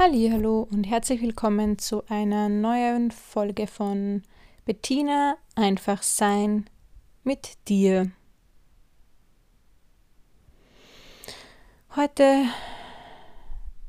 Hallo 0.00 0.68
und 0.70 0.84
herzlich 0.84 1.20
willkommen 1.22 1.76
zu 1.76 2.04
einer 2.06 2.48
neuen 2.48 3.10
Folge 3.10 3.66
von 3.66 4.22
Bettina 4.64 5.36
einfach 5.56 6.04
sein 6.04 6.70
mit 7.24 7.58
dir. 7.66 8.12
Heute 11.96 12.44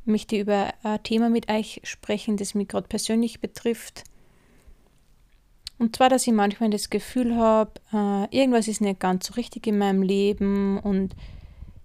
möchte 0.04 0.36
ich 0.36 0.42
über 0.42 0.74
ein 0.82 1.04
Thema 1.04 1.30
mit 1.30 1.48
euch 1.48 1.82
sprechen, 1.84 2.38
das 2.38 2.56
mich 2.56 2.70
gerade 2.70 2.88
persönlich 2.88 3.40
betrifft. 3.40 4.04
Und 5.78 5.96
zwar, 5.96 6.10
dass 6.10 6.26
ich 6.26 6.34
manchmal 6.34 6.72
das 6.72 6.90
Gefühl 6.90 7.36
habe, 7.36 7.74
äh, 7.94 8.36
irgendwas 8.36 8.68
ist 8.68 8.82
nicht 8.82 9.00
ganz 9.00 9.28
so 9.28 9.36
richtig 9.36 9.68
in 9.68 9.78
meinem 9.78 10.02
Leben 10.02 10.80
und 10.80 11.16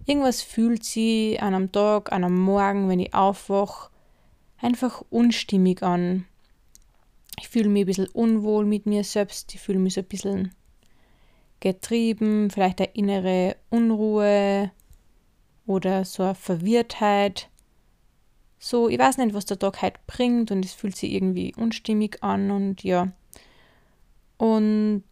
irgendwas 0.07 0.41
fühlt 0.41 0.83
sich 0.83 1.39
an 1.43 1.53
einem 1.53 1.71
Tag, 1.71 2.11
an 2.11 2.23
einem 2.23 2.39
Morgen, 2.39 2.89
wenn 2.89 2.99
ich 2.99 3.13
aufwache, 3.13 3.91
einfach 4.57 5.03
unstimmig 5.09 5.83
an. 5.83 6.25
Ich 7.39 7.49
fühle 7.49 7.69
mich 7.69 7.83
ein 7.83 7.87
bisschen 7.87 8.07
unwohl 8.07 8.65
mit 8.65 8.85
mir 8.85 9.03
selbst, 9.03 9.53
ich 9.53 9.61
fühle 9.61 9.79
mich 9.79 9.95
so 9.95 10.01
ein 10.01 10.07
bisschen 10.07 10.55
getrieben, 11.59 12.49
vielleicht 12.49 12.79
eine 12.79 12.91
innere 12.93 13.55
Unruhe 13.69 14.71
oder 15.65 16.05
so 16.05 16.23
eine 16.23 16.35
Verwirrtheit. 16.35 17.49
So, 18.57 18.87
ich 18.89 18.97
weiß 18.97 19.17
nicht, 19.17 19.33
was 19.33 19.45
der 19.45 19.59
Tag 19.59 19.81
heute 19.81 19.99
bringt 20.07 20.51
und 20.51 20.63
es 20.63 20.73
fühlt 20.73 20.95
sich 20.95 21.11
irgendwie 21.11 21.53
unstimmig 21.55 22.23
an 22.23 22.51
und 22.51 22.83
ja. 22.83 23.11
Und 24.37 25.03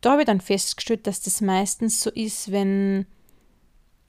da 0.00 0.12
habe 0.12 0.22
ich 0.22 0.26
dann 0.26 0.40
festgestellt, 0.40 1.06
dass 1.06 1.20
das 1.20 1.40
meistens 1.40 2.00
so 2.00 2.10
ist, 2.10 2.52
wenn 2.52 3.06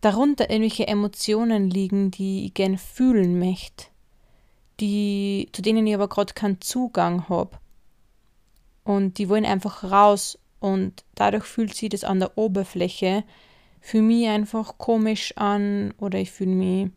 darunter 0.02 0.50
irgendwelche 0.50 0.88
Emotionen 0.88 1.70
liegen, 1.70 2.12
die 2.12 2.46
ich 2.46 2.54
gerne 2.54 2.78
fühlen 2.78 3.40
möchte 3.40 3.93
die, 4.80 5.50
zu 5.52 5.62
denen 5.62 5.86
ich 5.88 5.94
aber 5.94 6.08
gerade 6.08 6.34
keinen 6.34 6.62
Zugang 6.62 7.30
habe. 7.30 7.58
Und 8.84 9.18
die 9.18 9.30
wollen 9.30 9.46
einfach 9.46 9.84
raus 9.84 10.38
und 10.60 11.04
dadurch 11.16 11.46
fühlt 11.46 11.74
sich 11.74 11.90
das 11.90 12.04
an 12.04 12.20
der 12.20 12.38
Oberfläche 12.38 13.24
für 13.82 14.02
mich 14.02 14.28
einfach 14.30 14.78
komisch 14.78 15.34
an 15.36 15.94
oder 15.98 16.18
ich 16.20 16.32
fühle 16.32 16.52
mich 16.52 16.90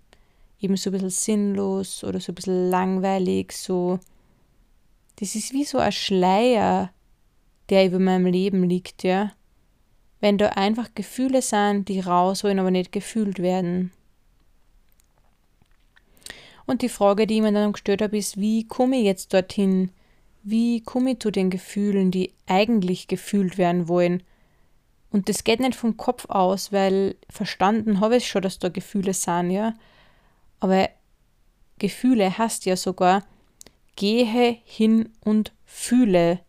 eben 0.60 0.76
so 0.76 0.90
ein 0.90 0.92
bisschen 0.92 1.10
sinnlos 1.10 2.04
oder 2.04 2.20
so 2.20 2.32
ein 2.32 2.36
bisschen 2.36 2.70
langweilig, 2.70 3.52
so. 3.52 3.98
Das 5.16 5.34
ist 5.34 5.52
wie 5.52 5.64
so 5.64 5.78
ein 5.78 5.92
Schleier, 5.92 6.90
der 7.70 7.86
über 7.86 7.98
meinem 7.98 8.26
Leben 8.26 8.68
liegt, 8.68 9.02
ja. 9.02 9.32
Wenn 10.20 10.38
da 10.38 10.50
einfach 10.50 10.94
Gefühle 10.94 11.42
sind, 11.42 11.88
die 11.88 12.00
raus 12.00 12.44
wollen, 12.44 12.58
aber 12.58 12.70
nicht 12.70 12.92
gefühlt 12.92 13.40
werden. 13.40 13.92
Und 16.66 16.82
die 16.82 16.88
Frage, 16.88 17.26
die 17.26 17.40
mir 17.40 17.52
dann 17.52 17.72
gestellt 17.72 18.02
habe, 18.02 18.18
ist, 18.18 18.38
wie 18.38 18.66
komme 18.66 18.96
ich 18.96 19.04
jetzt 19.04 19.32
dorthin? 19.32 19.90
Wie 20.42 20.82
komme 20.82 21.12
ich 21.12 21.20
zu 21.20 21.30
den 21.30 21.50
Gefühlen, 21.50 22.10
die 22.10 22.32
eigentlich 22.46 23.08
gefühlt 23.08 23.56
werden 23.56 23.88
wollen? 23.88 24.22
Und 25.10 25.28
das 25.28 25.44
geht 25.44 25.60
nicht 25.60 25.76
vom 25.76 25.96
Kopf 25.96 26.26
aus, 26.28 26.72
weil 26.72 27.16
verstanden 27.30 28.00
habe 28.00 28.16
ich 28.16 28.28
schon, 28.28 28.42
dass 28.42 28.58
da 28.58 28.68
Gefühle 28.68 29.14
sind, 29.14 29.50
ja. 29.50 29.74
Aber 30.60 30.88
Gefühle 31.78 32.36
heißt 32.36 32.66
ja 32.66 32.76
sogar, 32.76 33.24
gehe 33.94 34.58
hin 34.64 35.08
und 35.20 35.52
fühle. 35.64 36.40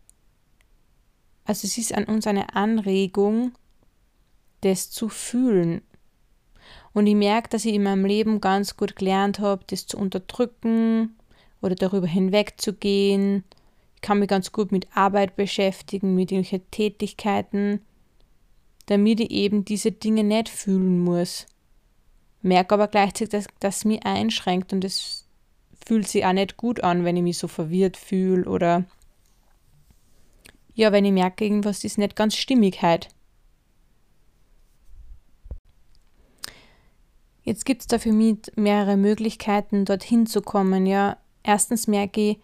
Also 1.44 1.66
es 1.66 1.78
ist 1.78 1.94
an 1.94 2.04
uns 2.04 2.26
eine 2.26 2.54
Anregung, 2.54 3.52
das 4.60 4.90
zu 4.90 5.08
fühlen. 5.08 5.82
Und 6.98 7.06
ich 7.06 7.14
merke, 7.14 7.48
dass 7.50 7.64
ich 7.64 7.74
in 7.74 7.84
meinem 7.84 8.04
Leben 8.04 8.40
ganz 8.40 8.76
gut 8.76 8.96
gelernt 8.96 9.38
habe, 9.38 9.62
das 9.68 9.86
zu 9.86 9.96
unterdrücken 9.96 11.16
oder 11.62 11.76
darüber 11.76 12.08
hinwegzugehen. 12.08 13.44
Ich 13.94 14.00
kann 14.00 14.18
mich 14.18 14.26
ganz 14.26 14.50
gut 14.50 14.72
mit 14.72 14.88
Arbeit 14.96 15.36
beschäftigen, 15.36 16.16
mit 16.16 16.32
irgendwelchen 16.32 16.68
Tätigkeiten, 16.72 17.82
damit 18.86 19.20
ich 19.20 19.30
eben 19.30 19.64
diese 19.64 19.92
Dinge 19.92 20.24
nicht 20.24 20.48
fühlen 20.48 20.98
muss. 21.04 21.46
Merke 22.42 22.74
aber 22.74 22.88
gleichzeitig, 22.88 23.28
dass 23.28 23.46
das 23.60 23.84
mich 23.84 24.04
einschränkt 24.04 24.72
und 24.72 24.84
es 24.84 25.28
fühlt 25.86 26.08
sich 26.08 26.26
auch 26.26 26.32
nicht 26.32 26.56
gut 26.56 26.82
an, 26.82 27.04
wenn 27.04 27.16
ich 27.16 27.22
mich 27.22 27.38
so 27.38 27.46
verwirrt 27.46 27.96
fühle 27.96 28.50
oder 28.50 28.86
ja, 30.74 30.90
wenn 30.90 31.04
ich 31.04 31.12
merke, 31.12 31.44
irgendwas 31.44 31.84
ist 31.84 31.98
nicht 31.98 32.16
ganz 32.16 32.34
stimmig 32.34 32.82
heute. 32.82 33.08
Jetzt 37.48 37.64
gibt 37.64 37.80
es 37.80 37.86
da 37.86 37.98
für 37.98 38.12
mich 38.12 38.40
mehrere 38.56 38.98
Möglichkeiten, 38.98 39.86
dorthin 39.86 40.26
zu 40.26 40.42
kommen. 40.42 40.84
Ja, 40.84 41.16
erstens 41.42 41.86
merke 41.86 42.32
ich, 42.32 42.40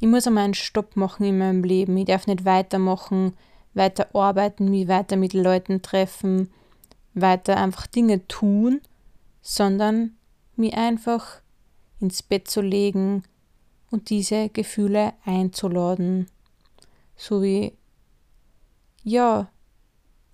ich 0.00 0.08
muss 0.08 0.26
einmal 0.26 0.46
einen 0.46 0.54
Stopp 0.54 0.96
machen 0.96 1.24
in 1.24 1.38
meinem 1.38 1.62
Leben. 1.62 1.96
Ich 1.96 2.06
darf 2.06 2.26
nicht 2.26 2.44
weitermachen, 2.44 3.34
weiter 3.74 4.12
arbeiten, 4.16 4.68
mich 4.68 4.88
weiter 4.88 5.14
mit 5.14 5.32
Leuten 5.32 5.80
treffen, 5.80 6.50
weiter 7.14 7.56
einfach 7.56 7.86
Dinge 7.86 8.26
tun, 8.26 8.80
sondern 9.42 10.16
mich 10.56 10.74
einfach 10.74 11.40
ins 12.00 12.24
Bett 12.24 12.48
zu 12.48 12.60
legen 12.60 13.22
und 13.92 14.10
diese 14.10 14.48
Gefühle 14.48 15.12
einzuladen. 15.24 16.26
So 17.14 17.42
wie, 17.42 17.74
ja, 19.04 19.52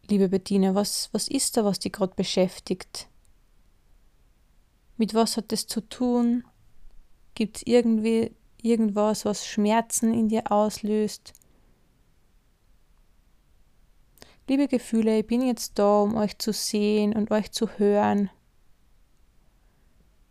liebe 0.09 0.31
Bettina, 0.31 0.75
was, 0.75 1.11
was 1.13 1.29
ist 1.29 1.59
da, 1.59 1.65
was 1.67 1.79
dich 1.79 1.93
gerade 1.93 2.15
beschäftigt? 2.15 3.07
Mit 4.97 5.15
was 5.15 5.37
hat 5.37 5.51
das 5.51 5.67
zu 5.67 5.81
tun? 5.81 6.45
Gibt 7.35 7.59
es 7.59 7.63
irgendwie 7.67 8.35
irgendwas, 8.63 9.25
was 9.25 9.47
Schmerzen 9.47 10.15
in 10.15 10.29
dir 10.29 10.53
auslöst? 10.53 11.33
Liebe 14.47 14.69
Gefühle, 14.69 15.21
ich 15.21 15.27
bin 15.27 15.43
jetzt 15.43 15.79
da, 15.79 16.03
um 16.03 16.17
euch 16.17 16.39
zu 16.39 16.53
sehen 16.53 17.15
und 17.15 17.31
euch 17.31 17.51
zu 17.51 17.79
hören. 17.79 18.31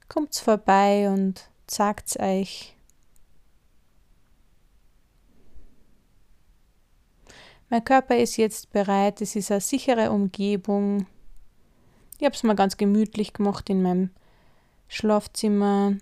Kommt's 0.07 0.39
vorbei 0.39 1.09
und 1.09 1.49
sagt's 1.69 2.19
euch. 2.19 2.75
Mein 7.69 7.83
Körper 7.83 8.15
ist 8.15 8.37
jetzt 8.37 8.69
bereit, 8.71 9.19
es 9.19 9.35
ist 9.35 9.49
eine 9.49 9.59
sichere 9.59 10.11
Umgebung. 10.11 11.07
Ich 12.19 12.25
habe 12.25 12.35
es 12.35 12.43
mal 12.43 12.55
ganz 12.55 12.77
gemütlich 12.77 13.33
gemacht 13.33 13.67
in 13.71 13.81
meinem 13.81 14.11
Schlafzimmer, 14.87 15.97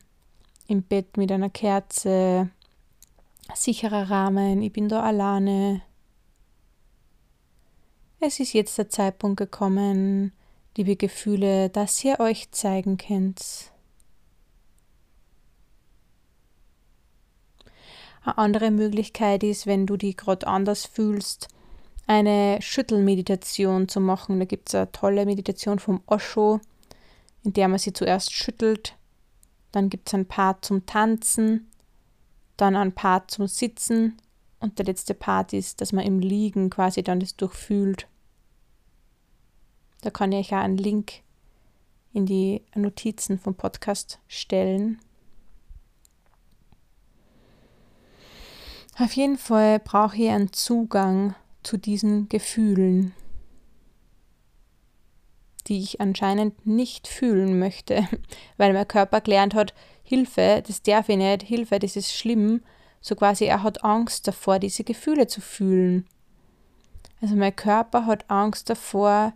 im 0.67 0.83
Bett 0.83 1.17
mit 1.17 1.31
einer 1.31 1.49
Kerze, 1.49 2.49
sicherer 3.53 4.09
Rahmen, 4.09 4.61
ich 4.61 4.71
bin 4.71 4.89
da 4.89 5.01
alleine. 5.01 5.81
Es 8.19 8.39
ist 8.39 8.53
jetzt 8.53 8.77
der 8.77 8.89
Zeitpunkt 8.89 9.37
gekommen, 9.37 10.31
liebe 10.77 10.95
Gefühle, 10.95 11.69
dass 11.69 12.03
ihr 12.03 12.19
euch 12.19 12.51
zeigen 12.51 12.97
könnt. 12.97 13.71
Eine 18.23 18.37
andere 18.37 18.71
Möglichkeit 18.71 19.43
ist, 19.43 19.65
wenn 19.65 19.87
du 19.87 19.97
dich 19.97 20.15
gerade 20.15 20.45
anders 20.47 20.85
fühlst, 20.85 21.47
eine 22.05 22.61
Schüttelmeditation 22.61 23.87
zu 23.87 23.99
machen. 23.99 24.39
Da 24.39 24.45
gibt 24.45 24.69
es 24.69 24.75
eine 24.75 24.91
tolle 24.91 25.25
Meditation 25.25 25.79
vom 25.79 26.01
Osho 26.05 26.59
in 27.43 27.53
der 27.53 27.67
man 27.67 27.79
sie 27.79 27.93
zuerst 27.93 28.33
schüttelt. 28.33 28.97
Dann 29.71 29.89
gibt 29.89 30.07
es 30.07 30.13
ein 30.13 30.27
Part 30.27 30.65
zum 30.65 30.85
Tanzen, 30.85 31.69
dann 32.57 32.75
ein 32.75 32.93
Part 32.93 33.31
zum 33.31 33.47
Sitzen 33.47 34.17
und 34.59 34.77
der 34.77 34.85
letzte 34.85 35.13
Part 35.13 35.53
ist, 35.53 35.81
dass 35.81 35.91
man 35.91 36.05
im 36.05 36.19
Liegen 36.19 36.69
quasi 36.69 37.03
dann 37.03 37.19
das 37.19 37.35
durchfühlt. 37.35 38.07
Da 40.01 40.09
kann 40.09 40.31
ich 40.31 40.51
auch 40.51 40.57
einen 40.57 40.77
Link 40.77 41.21
in 42.13 42.25
die 42.25 42.63
Notizen 42.75 43.39
vom 43.39 43.55
Podcast 43.55 44.19
stellen. 44.27 44.99
Auf 48.97 49.13
jeden 49.13 49.37
Fall 49.37 49.79
brauche 49.79 50.17
ich 50.17 50.29
einen 50.29 50.51
Zugang 50.53 51.33
zu 51.63 51.77
diesen 51.77 52.27
Gefühlen 52.29 53.13
die 55.63 55.79
ich 55.79 56.01
anscheinend 56.01 56.65
nicht 56.65 57.07
fühlen 57.07 57.59
möchte, 57.59 58.07
weil 58.57 58.73
mein 58.73 58.87
Körper 58.87 59.21
gelernt 59.21 59.53
hat, 59.53 59.73
Hilfe, 60.03 60.63
das 60.65 60.81
darf 60.81 61.09
ich 61.09 61.17
nicht, 61.17 61.43
Hilfe, 61.43 61.79
das 61.79 61.95
ist 61.95 62.13
schlimm. 62.13 62.61
So 62.99 63.15
quasi, 63.15 63.45
er 63.45 63.63
hat 63.63 63.83
Angst 63.83 64.27
davor, 64.27 64.59
diese 64.59 64.83
Gefühle 64.83 65.27
zu 65.27 65.41
fühlen. 65.41 66.05
Also 67.21 67.35
mein 67.35 67.55
Körper 67.55 68.05
hat 68.05 68.29
Angst 68.29 68.69
davor, 68.69 69.33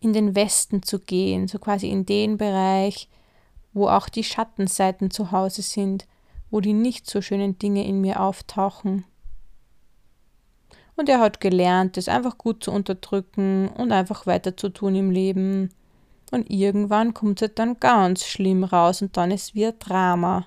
in 0.00 0.12
den 0.12 0.36
Westen 0.36 0.82
zu 0.82 1.00
gehen, 1.00 1.48
so 1.48 1.58
quasi 1.58 1.88
in 1.88 2.04
den 2.04 2.36
Bereich, 2.36 3.08
wo 3.72 3.88
auch 3.88 4.08
die 4.08 4.22
Schattenseiten 4.22 5.10
zu 5.10 5.32
Hause 5.32 5.62
sind, 5.62 6.06
wo 6.50 6.60
die 6.60 6.74
nicht 6.74 7.08
so 7.08 7.22
schönen 7.22 7.58
Dinge 7.58 7.84
in 7.84 8.00
mir 8.00 8.20
auftauchen. 8.20 9.04
Und 10.96 11.08
er 11.08 11.20
hat 11.20 11.40
gelernt, 11.40 11.96
das 11.96 12.08
einfach 12.08 12.38
gut 12.38 12.62
zu 12.64 12.70
unterdrücken 12.70 13.68
und 13.68 13.92
einfach 13.92 14.26
weiter 14.26 14.56
zu 14.56 14.68
tun 14.68 14.94
im 14.94 15.10
Leben. 15.10 15.70
Und 16.30 16.50
irgendwann 16.50 17.14
kommt 17.14 17.40
es 17.40 17.48
halt 17.48 17.58
dann 17.58 17.80
ganz 17.80 18.24
schlimm 18.24 18.64
raus 18.64 19.02
und 19.02 19.16
dann 19.16 19.30
ist 19.30 19.54
wie 19.54 19.66
ein 19.66 19.78
Drama. 19.78 20.46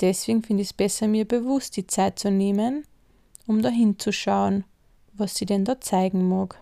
deswegen 0.00 0.42
finde 0.42 0.62
ich 0.62 0.68
es 0.68 0.72
besser, 0.72 1.08
mir 1.08 1.26
bewusst 1.26 1.76
die 1.76 1.86
Zeit 1.86 2.18
zu 2.18 2.30
nehmen, 2.30 2.84
um 3.46 3.60
da 3.60 3.68
hinzuschauen, 3.68 4.64
was 5.12 5.34
sie 5.34 5.44
denn 5.44 5.64
da 5.64 5.80
zeigen 5.80 6.28
mag. 6.28 6.58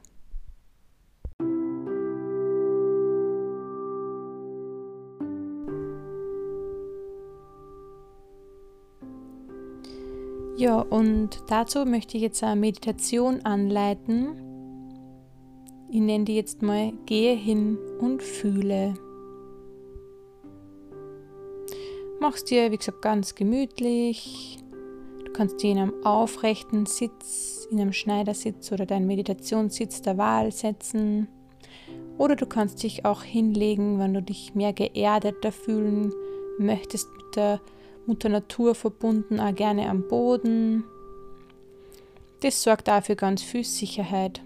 Ja, 10.59 10.81
und 10.81 11.45
dazu 11.47 11.85
möchte 11.85 12.17
ich 12.17 12.23
jetzt 12.25 12.43
eine 12.43 12.61
Meditation 12.61 13.43
anleiten. 13.45 14.43
Ich 15.89 16.01
nenne 16.01 16.25
die 16.25 16.35
jetzt 16.35 16.63
mal 16.63 16.93
Gehe 17.07 17.37
hin 17.37 17.79
und 18.01 18.25
fühle. 18.25 18.95
Machst 22.19 22.51
dir, 22.51 22.73
wie 22.73 22.77
gesagt, 22.77 23.03
ganz 23.03 23.37
gemütlich. 23.37 24.59
Du 25.25 25.31
kannst 25.31 25.63
dir 25.63 25.71
in 25.71 25.79
einem 25.79 26.05
aufrechten 26.05 26.87
Sitz, 26.87 27.69
in 27.71 27.81
einem 27.81 27.93
Schneidersitz 27.93 28.73
oder 28.73 28.85
deinen 28.85 29.07
Meditationssitz 29.07 30.03
der 30.03 30.19
Wahl 30.19 30.51
setzen. 30.51 31.29
Oder 32.19 32.35
du 32.35 32.47
kannst 32.47 32.83
dich 32.83 33.05
auch 33.05 33.23
hinlegen, 33.23 34.01
wenn 34.01 34.13
du 34.13 34.23
dich 34.23 34.57
mehr 34.57 34.73
geerdeter 34.73 35.53
fühlen 35.53 36.13
möchtest 36.59 37.07
mit 37.17 37.37
der 37.37 37.61
Mutter 38.09 38.31
Natur 38.31 38.75
verbunden, 38.75 39.39
auch 39.39 39.55
gerne 39.55 39.91
am 39.91 40.09
Boden. 40.09 40.83
Das 42.41 42.63
sorgt 42.63 42.89
dafür 42.89 43.17
ganz 43.17 43.43
viel 43.43 43.65
Sicherheit. 43.65 44.41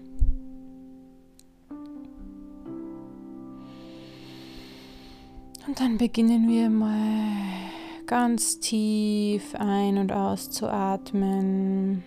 Und 5.65 5.79
dann 5.79 5.97
beginnen 5.97 6.49
wir 6.49 6.69
mal 6.69 7.71
ganz 8.05 8.59
tief 8.59 9.55
ein- 9.55 9.97
und 9.97 10.11
auszuatmen. 10.11 12.03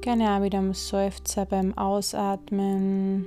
Gerne 0.00 0.36
auch 0.36 0.42
wieder 0.42 0.60
am 0.60 0.72
Seufzer 0.74 1.44
beim 1.44 1.76
Ausatmen. 1.76 3.26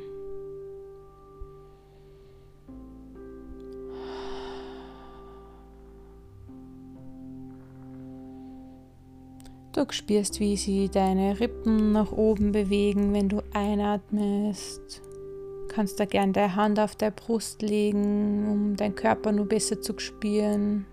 Du 9.80 9.86
spürst, 9.92 10.42
wie 10.42 10.58
sie 10.58 10.90
deine 10.90 11.40
Rippen 11.40 11.94
nach 11.94 12.12
oben 12.12 12.52
bewegen, 12.52 13.14
wenn 13.14 13.30
du 13.30 13.42
einatmest. 13.54 15.02
Du 15.02 15.74
kannst 15.74 16.02
da 16.02 16.06
gern 16.06 16.34
deine 16.34 16.54
Hand 16.58 16.82
auf 16.82 16.98
der 16.98 17.12
Brust 17.12 17.62
legen, 17.62 18.46
um 18.52 18.76
deinen 18.76 18.94
Körper 18.94 19.32
nur 19.32 19.46
besser 19.46 19.80
zu 19.80 19.98
spüren. 19.98 20.86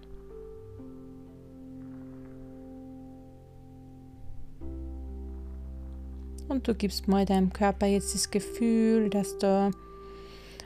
Und 6.48 6.68
du 6.68 6.72
gibst 6.72 7.08
mal 7.08 7.24
deinem 7.24 7.52
Körper 7.52 7.86
jetzt 7.86 8.14
das 8.14 8.30
Gefühl, 8.30 9.10
dass 9.10 9.36
da 9.38 9.72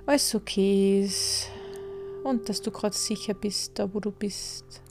alles 0.05 0.35
okay 0.35 1.05
ist 1.05 1.49
und 2.23 2.51
dass 2.51 2.61
du 2.61 2.71
gerade 2.71 2.95
sicher 2.95 3.33
bist, 3.33 3.79
da 3.79 3.95
wo 3.95 3.99
du 3.99 4.11
bist. 4.11 4.83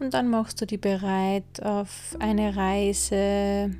Und 0.00 0.14
dann 0.14 0.28
machst 0.28 0.60
du 0.60 0.66
dich 0.66 0.80
bereit 0.80 1.62
auf 1.62 2.16
eine 2.18 2.56
Reise. 2.56 3.70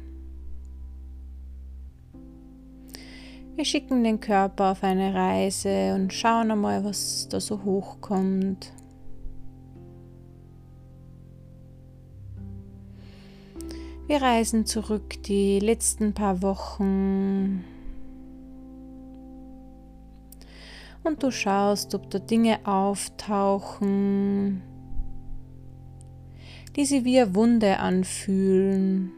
Wir 3.57 3.65
schicken 3.65 4.05
den 4.05 4.21
Körper 4.21 4.73
auf 4.73 4.85
eine 4.85 5.15
Reise 5.15 5.95
und 5.95 6.13
schauen 6.13 6.51
einmal, 6.51 6.85
was 6.85 7.27
da 7.29 7.41
so 7.41 7.65
hochkommt. 7.65 8.73
Wir 14.07 14.21
reisen 14.21 14.67
zurück 14.67 15.23
die 15.23 15.59
letzten 15.59 16.13
paar 16.15 16.43
Wochen 16.43 17.65
und 21.03 21.23
du 21.23 21.31
schaust, 21.31 21.95
ob 21.95 22.11
da 22.11 22.19
Dinge 22.19 22.59
auftauchen, 22.65 24.63
die 26.77 26.85
sie 26.85 27.05
wie 27.05 27.21
eine 27.21 27.35
Wunde 27.35 27.79
anfühlen. 27.79 29.13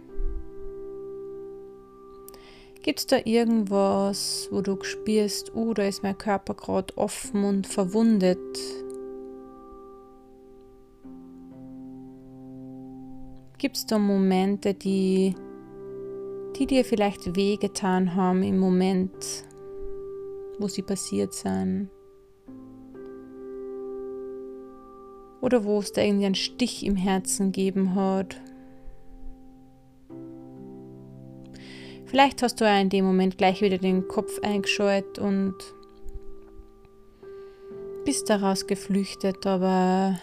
Gibt 2.82 2.98
es 2.98 3.06
da 3.06 3.18
irgendwas, 3.24 4.48
wo 4.50 4.60
du 4.60 4.82
spürst, 4.82 5.54
oh, 5.54 5.72
da 5.72 5.84
ist 5.84 6.02
mein 6.02 6.18
Körper 6.18 6.54
gerade 6.54 6.96
offen 6.98 7.44
und 7.44 7.66
verwundet? 7.66 8.38
Gibt 13.58 13.76
es 13.76 13.86
da 13.86 13.98
Momente, 13.98 14.74
die, 14.74 15.36
die 16.58 16.66
dir 16.66 16.84
vielleicht 16.84 17.36
wehgetan 17.36 18.16
haben 18.16 18.42
im 18.42 18.58
Moment, 18.58 19.44
wo 20.58 20.66
sie 20.66 20.82
passiert 20.82 21.32
sind? 21.32 21.88
Oder 25.42 25.64
wo 25.64 25.80
es 25.80 25.92
da 25.92 26.00
irgendwie 26.00 26.24
einen 26.24 26.34
Stich 26.34 26.86
im 26.86 26.96
Herzen 26.96 27.52
geben 27.52 27.94
hat. 27.94 28.40
Vielleicht 32.06 32.42
hast 32.42 32.60
du 32.60 32.64
ja 32.64 32.80
in 32.80 32.90
dem 32.90 33.04
Moment 33.04 33.36
gleich 33.36 33.60
wieder 33.60 33.78
den 33.78 34.06
Kopf 34.06 34.38
eingeschaltet 34.42 35.18
und 35.18 35.54
bist 38.04 38.30
daraus 38.30 38.66
geflüchtet, 38.66 39.46
aber 39.46 40.18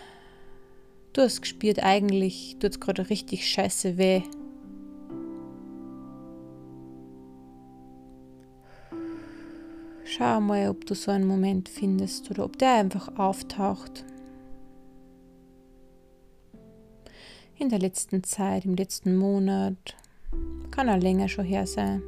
du 1.14 1.22
hast 1.22 1.42
gespürt, 1.42 1.84
eigentlich 1.84 2.58
tut 2.60 2.72
es 2.72 2.80
gerade 2.80 3.10
richtig 3.10 3.48
scheiße 3.48 3.98
weh. 3.98 4.22
Schau 10.06 10.40
mal, 10.40 10.70
ob 10.70 10.86
du 10.86 10.96
so 10.96 11.12
einen 11.12 11.28
Moment 11.28 11.70
findest 11.70 12.32
oder 12.32 12.46
ob 12.46 12.58
der 12.58 12.74
einfach 12.74 13.18
auftaucht. 13.18 14.06
In 17.60 17.70
der 17.70 17.80
letzten 17.80 18.24
Zeit, 18.24 18.66
im 18.66 18.76
letzten 18.76 19.18
Monat, 19.18 19.96
kann 20.72 20.90
auch 20.90 20.98
länger 20.98 21.28
schon 21.28 21.46
her 21.46 21.68
sein. 21.68 22.02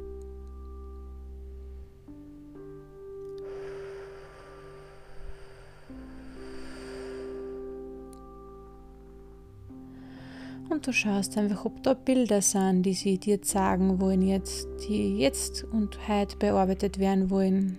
Und 10.70 10.86
du 10.86 10.92
schaust 10.92 11.36
einfach, 11.36 11.66
ob 11.66 11.82
da 11.82 11.92
Bilder 11.92 12.40
sind, 12.40 12.84
die 12.84 12.94
sie 12.94 13.18
dir 13.18 13.38
sagen 13.42 14.00
wollen 14.00 14.22
jetzt, 14.22 14.66
die 14.88 15.18
jetzt 15.18 15.64
und 15.64 16.08
heute 16.08 16.38
bearbeitet 16.38 16.98
werden 16.98 17.28
wollen. 17.28 17.78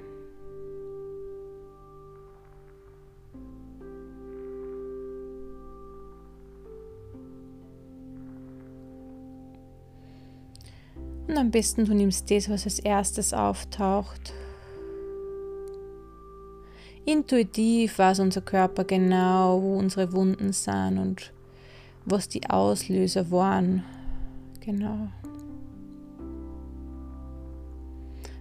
Besten 11.53 11.85
du 11.85 11.93
nimmst 11.93 12.29
das, 12.29 12.49
was 12.49 12.65
als 12.65 12.79
erstes 12.79 13.31
auftaucht. 13.31 14.33
Intuitiv 17.05 17.99
weiß 17.99 18.19
unser 18.19 18.41
Körper 18.41 18.83
genau, 18.83 19.61
wo 19.61 19.77
unsere 19.77 20.11
Wunden 20.13 20.51
sind 20.51 20.97
und 20.97 21.31
was 22.05 22.27
die 22.27 22.49
Auslöser 22.49 23.29
waren. 23.29 23.83
Genau. 24.61 25.09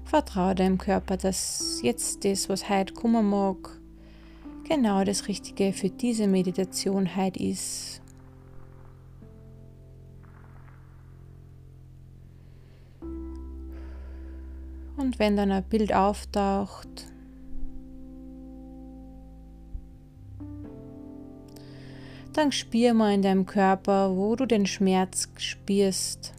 Vertraue 0.04 0.54
deinem 0.54 0.78
Körper, 0.78 1.16
dass 1.16 1.81
jetzt 1.83 2.25
das, 2.25 2.49
was 2.49 2.69
heute 2.69 2.95
kommen 2.95 3.28
mag, 3.28 3.78
genau 4.69 5.04
das 5.04 5.28
Richtige 5.28 5.73
für 5.73 5.90
diese 5.90 6.26
Meditation 6.28 7.16
heute 7.16 7.42
ist. 7.42 8.01
Und 15.02 15.18
wenn 15.18 15.37
dann 15.37 15.50
ein 15.50 15.64
Bild 15.64 15.92
auftaucht, 15.92 17.09
dann 22.32 22.52
spür 22.52 22.94
mal 22.94 23.12
in 23.12 23.23
deinem 23.23 23.44
Körper, 23.44 24.16
wo 24.16 24.37
du 24.37 24.47
den 24.47 24.64
Schmerz 24.64 25.28
spürst. 25.38 26.35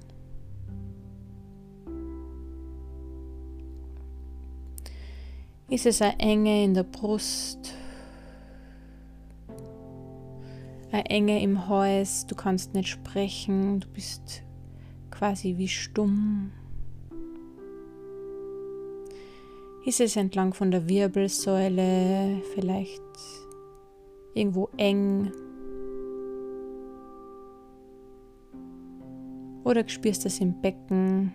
Ist 5.67 5.85
es 5.85 6.01
eine 6.01 6.17
Enge 6.19 6.63
in 6.63 6.73
der 6.73 6.83
Brust? 6.83 7.73
Eine 10.89 11.05
Enge 11.07 11.43
im 11.43 11.67
Hals? 11.67 12.27
Du 12.27 12.35
kannst 12.35 12.73
nicht 12.73 12.87
sprechen, 12.87 13.81
du 13.81 13.87
bist 13.89 14.41
quasi 15.11 15.57
wie 15.57 15.67
stumm. 15.67 16.53
Ist 19.85 19.99
es 19.99 20.15
entlang 20.15 20.53
von 20.53 20.71
der 20.71 20.87
Wirbelsäule 20.87 22.41
vielleicht 22.53 23.01
irgendwo 24.33 24.69
eng? 24.77 25.29
Oder 29.65 29.87
spürst 29.89 30.23
du 30.23 30.29
es 30.29 30.39
im 30.39 30.61
Becken? 30.61 31.33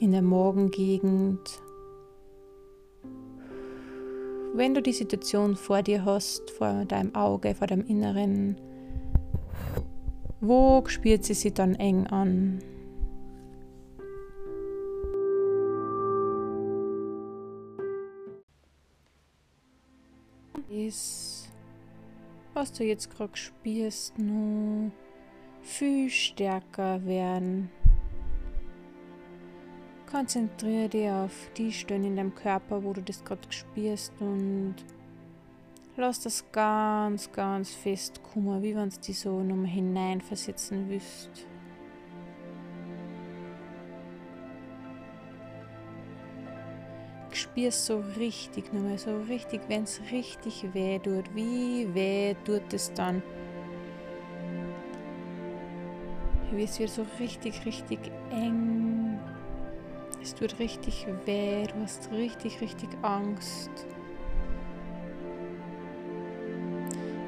In 0.00 0.10
der 0.10 0.22
Morgengegend? 0.22 1.62
Wenn 4.52 4.74
du 4.74 4.82
die 4.82 4.92
Situation 4.92 5.54
vor 5.54 5.82
dir 5.82 6.04
hast, 6.04 6.50
vor 6.50 6.84
deinem 6.86 7.14
Auge, 7.14 7.54
vor 7.54 7.68
deinem 7.68 7.86
Inneren, 7.86 8.56
wo 10.40 10.82
spürt 10.86 11.24
sie 11.24 11.34
sich 11.34 11.54
dann 11.54 11.76
eng 11.76 12.08
an? 12.08 12.60
Was 22.60 22.72
du 22.72 22.84
jetzt 22.84 23.10
gerade 23.10 23.34
spürst, 23.38 24.18
nur 24.18 24.90
viel 25.62 26.10
stärker 26.10 27.02
werden. 27.06 27.70
Konzentriere 30.10 30.90
dich 30.90 31.08
auf 31.08 31.50
die 31.56 31.72
Stellen 31.72 32.04
in 32.04 32.16
deinem 32.16 32.34
Körper, 32.34 32.84
wo 32.84 32.92
du 32.92 33.00
das 33.00 33.24
gerade 33.24 33.50
spürst 33.50 34.12
und 34.20 34.74
lass 35.96 36.20
das 36.20 36.52
ganz, 36.52 37.32
ganz 37.32 37.70
fest 37.70 38.22
kommen, 38.22 38.62
wie 38.62 38.76
wenn 38.76 38.88
es 38.88 39.00
dich 39.00 39.18
so 39.18 39.42
nochmal 39.42 39.70
hineinversetzen 39.70 40.90
willst. 40.90 41.46
Spürst 47.60 47.86
so 47.86 48.02
richtig 48.16 48.72
nochmal, 48.72 48.96
so 48.96 49.14
richtig, 49.28 49.60
wenn 49.68 49.82
es 49.82 50.00
richtig 50.10 50.64
weh 50.72 50.98
tut. 50.98 51.24
Wie 51.34 51.86
weh 51.92 52.34
tut 52.44 52.72
es 52.72 52.90
dann? 52.94 53.22
Wie 56.52 56.62
es 56.62 56.80
wird 56.80 56.88
so 56.88 57.04
richtig, 57.18 57.66
richtig 57.66 57.98
eng 58.30 59.18
es 60.22 60.34
tut 60.34 60.58
richtig 60.58 61.06
weh, 61.24 61.66
du 61.66 61.82
hast 61.82 62.10
richtig, 62.12 62.60
richtig 62.60 62.88
Angst. 63.02 63.70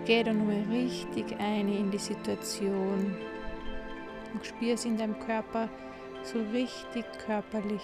Geh 0.04 0.22
da 0.22 0.32
nochmal 0.32 0.62
richtig 0.70 1.26
ein 1.38 1.68
in 1.68 1.90
die 1.90 1.98
Situation 1.98 3.16
und 4.32 4.44
spür 4.46 4.74
es 4.74 4.84
in 4.84 4.96
deinem 4.96 5.18
Körper 5.20 5.68
so 6.22 6.38
richtig 6.52 7.04
körperlich. 7.24 7.82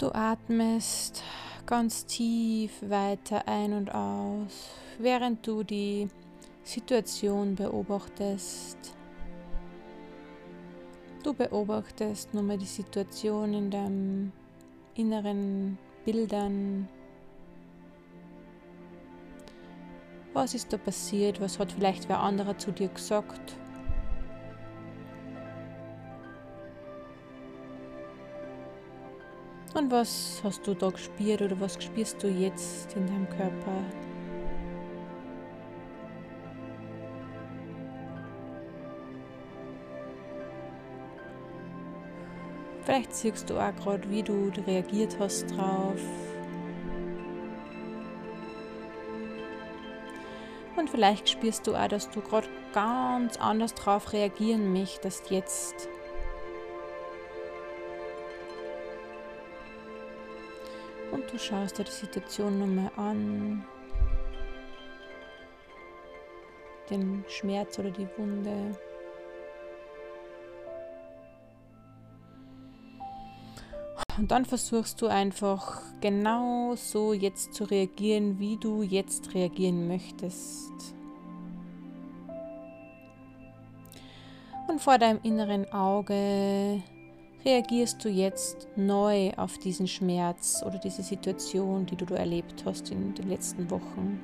Du 0.00 0.14
atmest 0.14 1.22
ganz 1.66 2.06
tief 2.06 2.72
weiter 2.80 3.46
ein 3.46 3.74
und 3.74 3.94
aus, 3.94 4.70
während 4.98 5.46
du 5.46 5.62
die 5.62 6.08
Situation 6.64 7.54
beobachtest. 7.54 8.78
Du 11.22 11.34
beobachtest 11.34 12.32
nochmal 12.32 12.56
die 12.56 12.64
Situation 12.64 13.52
in 13.52 13.70
deinem 13.70 14.32
inneren 14.94 15.78
Bildern. 16.04 16.88
Was 20.32 20.54
ist 20.54 20.72
da 20.72 20.78
passiert? 20.78 21.40
Was 21.40 21.58
hat 21.58 21.72
vielleicht 21.72 22.08
wer 22.08 22.20
anderer 22.20 22.56
zu 22.56 22.72
dir 22.72 22.88
gesagt? 22.88 23.59
Und 29.74 29.90
was 29.92 30.40
hast 30.42 30.66
du 30.66 30.74
da 30.74 30.90
gespürt 30.90 31.42
oder 31.42 31.60
was 31.60 31.82
spürst 31.82 32.22
du 32.22 32.28
jetzt 32.28 32.92
in 32.96 33.06
deinem 33.06 33.28
Körper? 33.28 33.84
Vielleicht 42.82 43.14
siehst 43.14 43.48
du 43.48 43.58
auch 43.58 43.74
gerade, 43.76 44.10
wie 44.10 44.24
du 44.24 44.50
reagiert 44.66 45.16
hast 45.20 45.48
drauf. 45.52 46.00
Und 50.76 50.90
vielleicht 50.90 51.28
spürst 51.28 51.68
du 51.68 51.76
auch, 51.76 51.86
dass 51.86 52.10
du 52.10 52.20
gerade 52.20 52.48
ganz 52.72 53.36
anders 53.36 53.74
drauf 53.74 54.12
reagieren 54.12 54.72
möchtest 54.72 55.30
jetzt. 55.30 55.88
Du 61.28 61.38
schaust 61.38 61.78
dir 61.78 61.84
die 61.84 61.90
Situation 61.90 62.58
nochmal 62.58 62.90
an. 62.96 63.64
Den 66.88 67.24
Schmerz 67.28 67.78
oder 67.78 67.90
die 67.90 68.08
Wunde. 68.16 68.76
Und 74.18 74.30
dann 74.30 74.44
versuchst 74.44 75.00
du 75.00 75.06
einfach 75.06 75.80
genau 76.00 76.74
so 76.76 77.14
jetzt 77.14 77.54
zu 77.54 77.64
reagieren, 77.64 78.38
wie 78.38 78.58
du 78.58 78.82
jetzt 78.82 79.32
reagieren 79.32 79.88
möchtest. 79.88 80.94
Und 84.68 84.80
vor 84.80 84.98
deinem 84.98 85.20
inneren 85.22 85.72
Auge 85.72 86.82
reagierst 87.44 88.04
du 88.04 88.08
jetzt 88.08 88.68
neu 88.76 89.32
auf 89.36 89.58
diesen 89.58 89.86
Schmerz 89.86 90.62
oder 90.64 90.78
diese 90.78 91.02
Situation, 91.02 91.86
die 91.86 91.96
du 91.96 92.14
erlebt 92.14 92.64
hast 92.64 92.90
in 92.90 93.14
den 93.14 93.28
letzten 93.28 93.70
Wochen? 93.70 94.20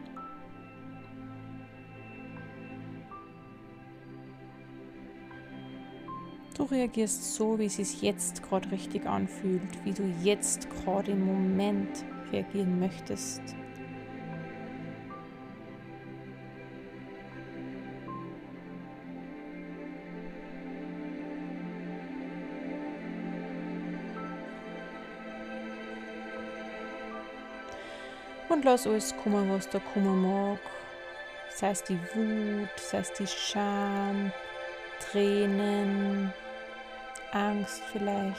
Du 6.57 6.65
reagierst 6.65 7.35
so, 7.35 7.59
wie 7.59 7.67
es 7.67 7.77
sich 7.77 8.01
jetzt 8.01 8.43
gerade 8.43 8.71
richtig 8.71 9.07
anfühlt, 9.07 9.85
wie 9.85 9.93
du 9.93 10.05
jetzt 10.23 10.71
gerade 10.71 11.13
im 11.13 11.27
Moment 11.27 12.05
reagieren 12.33 12.81
möchtest. 12.81 13.43
Und 28.49 28.65
lass 28.65 28.87
alles 28.87 29.15
kommen, 29.17 29.51
was 29.51 29.69
da 29.69 29.81
kommen 29.93 30.23
mag. 30.23 30.59
Sei 31.51 31.71
es 31.71 31.83
die 31.83 31.99
Wut, 32.15 32.69
sei 32.77 32.99
es 32.99 33.13
die 33.13 33.27
Scham, 33.27 34.33
Tränen, 35.01 36.33
Angst 37.33 37.83
vielleicht. 37.93 38.37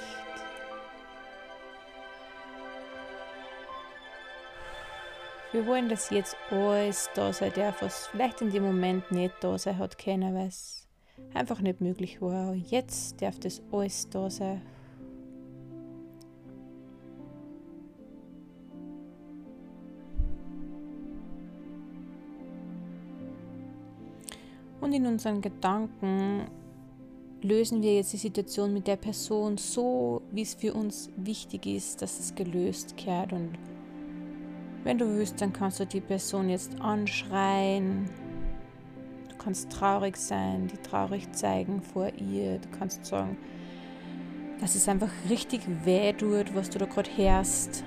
Wir 5.51 5.65
wollen, 5.65 5.89
dass 5.89 6.09
jetzt 6.09 6.37
alles 6.51 7.09
da 7.15 7.31
sein 7.33 7.51
darf, 7.55 7.81
was 7.81 8.07
vielleicht 8.07 8.41
in 8.41 8.51
dem 8.51 8.63
Moment 8.63 9.11
nicht 9.11 9.33
da 9.41 9.57
sein 9.57 9.77
hat 9.77 9.97
keiner 9.97 10.33
weiß. 10.33 10.87
Einfach 11.33 11.61
nicht 11.61 11.81
möglich 11.81 12.21
war. 12.21 12.53
Jetzt 12.53 13.21
darf 13.21 13.39
das 13.39 13.61
alles 13.71 14.09
da 14.09 14.29
sein. 14.29 14.61
Und 24.79 24.93
in 24.93 25.05
unseren 25.05 25.41
Gedanken 25.41 26.47
lösen 27.41 27.81
wir 27.81 27.95
jetzt 27.95 28.13
die 28.13 28.17
Situation 28.17 28.73
mit 28.73 28.87
der 28.87 28.95
Person 28.95 29.57
so, 29.57 30.21
wie 30.31 30.41
es 30.41 30.53
für 30.53 30.73
uns 30.73 31.09
wichtig 31.15 31.65
ist, 31.65 32.01
dass 32.01 32.19
es 32.19 32.35
gelöst 32.35 32.97
kehrt. 32.97 33.33
Und 33.33 33.57
wenn 34.83 34.97
du 34.97 35.07
willst, 35.17 35.41
dann 35.41 35.53
kannst 35.53 35.79
du 35.79 35.85
die 35.85 36.01
Person 36.01 36.49
jetzt 36.49 36.79
anschreien. 36.81 38.09
Du 39.29 39.35
kannst 39.37 39.71
traurig 39.71 40.17
sein, 40.17 40.67
die 40.67 40.77
traurig 40.77 41.31
zeigen 41.33 41.81
vor 41.81 42.11
ihr. 42.13 42.59
Du 42.59 42.69
kannst 42.77 43.05
sagen, 43.05 43.37
dass 44.59 44.75
es 44.75 44.87
einfach 44.87 45.11
richtig 45.29 45.61
weh 45.83 46.13
tut, 46.13 46.55
was 46.55 46.69
du 46.69 46.79
da 46.79 46.85
gerade 46.85 47.09
hörst. 47.15 47.83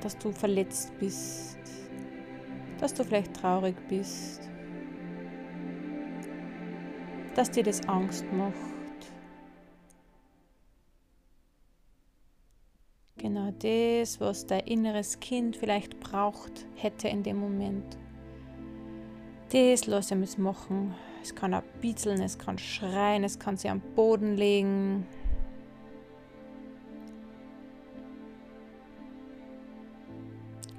Dass 0.00 0.16
du 0.18 0.30
verletzt 0.30 0.92
bist. 1.00 1.58
Dass 2.80 2.94
du 2.94 3.04
vielleicht 3.04 3.34
traurig 3.34 3.76
bist. 3.88 4.48
Dass 7.34 7.50
dir 7.50 7.62
das 7.62 7.86
Angst 7.88 8.24
macht. 8.32 8.54
Genau 13.18 13.50
das, 13.50 14.20
was 14.20 14.46
dein 14.46 14.60
inneres 14.66 15.20
Kind 15.20 15.56
vielleicht 15.56 15.98
braucht 16.00 16.66
hätte 16.74 17.08
in 17.08 17.22
dem 17.22 17.38
Moment. 17.38 17.96
Das 19.52 19.86
lass 19.86 20.10
ihm 20.10 20.22
es 20.22 20.36
machen. 20.38 20.94
Es 21.22 21.34
kann 21.34 21.54
auch 21.54 21.62
bitzeln, 21.80 22.20
es 22.20 22.38
kann 22.38 22.58
schreien, 22.58 23.24
es 23.24 23.38
kann 23.38 23.56
sich 23.56 23.70
am 23.70 23.80
Boden 23.80 24.36
legen. 24.36 25.06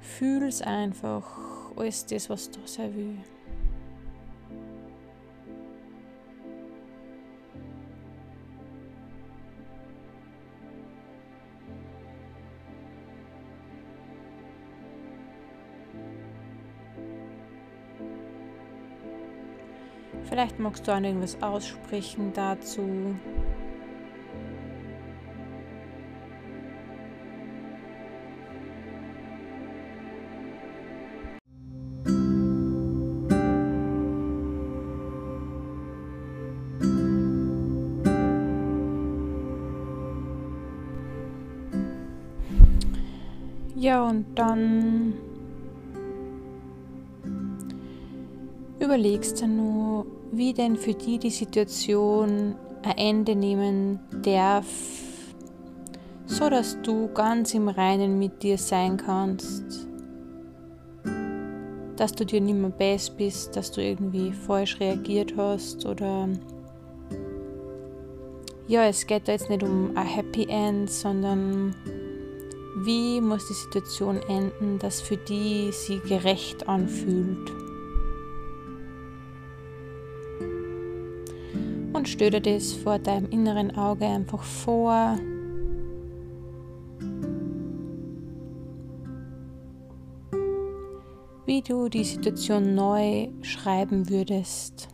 Fühl's 0.00 0.62
einfach, 0.62 1.38
alles 1.78 2.04
das, 2.06 2.28
was 2.28 2.50
da 2.50 2.60
sein 2.64 2.94
will. 2.94 3.18
Vielleicht 20.24 20.58
magst 20.58 20.86
du 20.86 20.92
auch 20.92 21.00
irgendwas 21.00 21.40
aussprechen 21.42 22.32
dazu. 22.34 23.14
Ja, 43.80 44.08
und 44.08 44.26
dann 44.34 45.14
überlegst 48.80 49.40
du 49.40 49.46
nur, 49.46 50.06
wie 50.32 50.52
denn 50.52 50.74
für 50.74 50.94
die 50.94 51.16
die 51.16 51.30
Situation 51.30 52.56
ein 52.82 52.98
Ende 52.98 53.36
nehmen 53.36 54.00
darf, 54.24 54.66
so 56.26 56.50
dass 56.50 56.82
du 56.82 57.08
ganz 57.14 57.54
im 57.54 57.68
Reinen 57.68 58.18
mit 58.18 58.42
dir 58.42 58.58
sein 58.58 58.96
kannst, 58.96 59.86
dass 61.94 62.12
du 62.12 62.26
dir 62.26 62.40
nicht 62.40 62.58
mehr 62.58 62.70
best 62.70 63.16
bist, 63.16 63.54
dass 63.54 63.70
du 63.70 63.80
irgendwie 63.80 64.32
falsch 64.32 64.80
reagiert 64.80 65.34
hast 65.36 65.86
oder 65.86 66.28
ja, 68.66 68.86
es 68.86 69.06
geht 69.06 69.28
da 69.28 69.32
jetzt 69.32 69.48
nicht 69.48 69.62
um 69.62 69.96
ein 69.96 70.04
Happy 70.04 70.48
End, 70.50 70.90
sondern 70.90 71.76
wie 72.84 73.20
muss 73.20 73.46
die 73.48 73.54
Situation 73.54 74.16
enden, 74.28 74.78
dass 74.78 75.00
für 75.00 75.16
die 75.16 75.70
sie 75.72 76.00
gerecht 76.00 76.68
anfühlt. 76.68 77.50
und 81.98 82.20
dir 82.20 82.40
das 82.40 82.72
vor 82.72 82.98
deinem 83.00 83.28
inneren 83.30 83.76
Auge 83.76 84.06
einfach 84.06 84.42
vor. 84.42 85.18
Wie 91.44 91.62
du 91.62 91.88
die 91.88 92.04
Situation 92.04 92.74
neu 92.74 93.28
schreiben 93.42 94.08
würdest. 94.08 94.88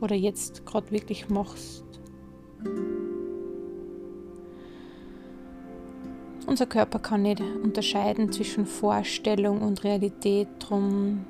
Oder 0.00 0.16
jetzt 0.16 0.66
gerade 0.66 0.90
wirklich 0.90 1.30
machst. 1.30 1.91
Unser 6.52 6.66
Körper 6.66 6.98
kann 6.98 7.22
nicht 7.22 7.40
unterscheiden 7.40 8.30
zwischen 8.30 8.66
Vorstellung 8.66 9.62
und 9.62 9.84
Realität, 9.84 10.48
darum 10.58 11.24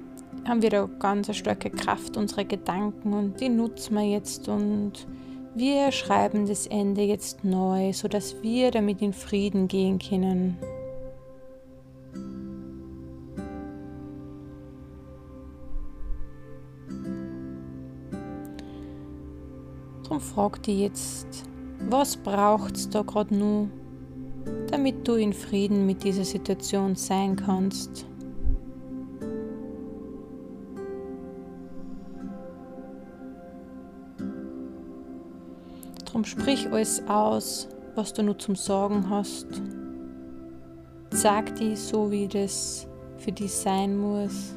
haben 0.45 0.63
wir 0.63 0.71
da 0.71 0.89
ganz 0.99 1.29
eine 1.29 1.35
starke 1.35 1.71
Kraft, 1.71 2.17
unsere 2.17 2.45
Gedanken 2.45 3.13
und 3.13 3.39
die 3.39 3.49
nutzen 3.49 3.95
wir 3.95 4.03
jetzt. 4.03 4.49
Und 4.49 5.07
wir 5.55 5.93
schreiben 5.93 6.49
das 6.49 6.67
Ende 6.67 7.03
jetzt 7.03 7.45
neu, 7.45 7.93
sodass 7.93 8.43
wir 8.43 8.73
damit 8.73 9.01
in 9.01 9.13
Frieden 9.13 9.69
gehen 9.69 10.01
können. 10.01 10.59
Darum 20.03 20.19
frag 20.21 20.65
dich 20.65 20.81
jetzt, 20.81 21.45
was 21.89 22.17
braucht 22.17 22.75
es 22.75 22.91
da 22.91 23.03
gerade 23.03 23.33
nur, 23.37 23.69
damit 24.71 25.07
du 25.07 25.15
in 25.15 25.33
Frieden 25.33 25.87
mit 25.87 26.03
dieser 26.03 26.25
Situation 26.25 26.97
sein 26.97 27.37
kannst. 27.37 28.07
Drum 36.07 36.25
sprich 36.25 36.71
alles 36.71 37.03
aus, 37.09 37.69
was 37.95 38.13
du 38.13 38.23
nur 38.23 38.39
zum 38.39 38.55
Sorgen 38.55 39.09
hast. 39.09 39.47
Sag 41.11 41.57
die 41.57 41.77
so, 41.77 42.11
wie 42.11 42.29
das 42.29 42.87
für 43.19 43.33
dich 43.33 43.53
sein 43.53 43.97
muss. 43.97 44.55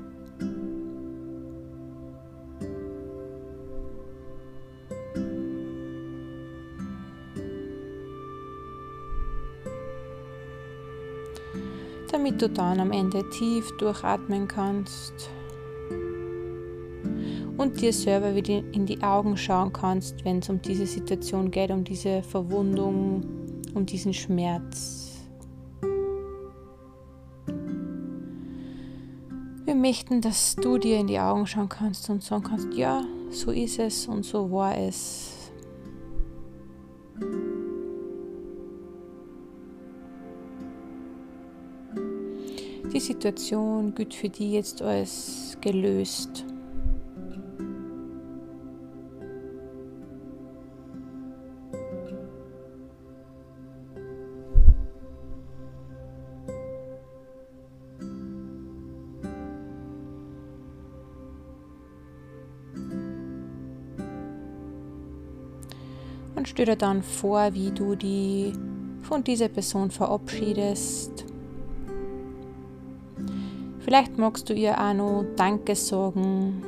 Du 12.42 12.50
dann 12.50 12.80
am 12.80 12.92
Ende 12.92 13.28
tief 13.30 13.72
durchatmen 13.78 14.48
kannst 14.48 15.30
und 17.58 17.80
dir 17.80 17.94
selber 17.94 18.36
wieder 18.36 18.64
in 18.74 18.86
die 18.86 19.02
Augen 19.02 19.38
schauen 19.38 19.72
kannst, 19.72 20.26
wenn 20.26 20.40
es 20.40 20.50
um 20.50 20.62
diese 20.62 20.86
Situation 20.86 21.52
geht, 21.52 21.72
um 21.72 21.84
diese 21.84 22.22
Verwundung, 22.24 23.24
um 23.74 23.86
diesen 23.86 24.14
Schmerz. 24.14 25.06
Wir 29.66 29.76
möchten, 29.76 30.22
dass 30.22 30.56
du 30.56 30.78
dir 30.78 31.00
in 31.00 31.08
die 31.08 31.20
Augen 31.20 31.48
schauen 31.48 31.70
kannst 31.70 32.10
und 32.10 32.24
sagen 32.24 32.44
kannst, 32.44 32.74
ja, 32.74 33.04
so 33.32 33.52
ist 33.52 33.80
es 33.80 34.08
und 34.08 34.24
so 34.24 34.52
war 34.52 34.78
es. 34.78 35.32
Die 42.96 43.02
Situation 43.02 43.94
gilt 43.94 44.14
für 44.14 44.30
dich 44.30 44.54
jetzt 44.54 44.82
als 44.82 45.58
gelöst. 45.60 46.46
und 66.36 66.48
stell 66.48 66.66
dir 66.66 66.76
dann 66.76 67.04
vor, 67.04 67.54
wie 67.54 67.72
du 67.72 67.96
die 67.96 68.54
von 69.02 69.24
dieser 69.24 69.50
Person 69.50 69.92
verabschiedest. 69.92 71.35
Vielleicht 73.86 74.18
magst 74.18 74.50
du 74.50 74.54
ihr 74.56 74.82
auch 74.82 74.96
noch 74.96 75.26
Danke 75.36 75.76
sagen. 75.76 76.64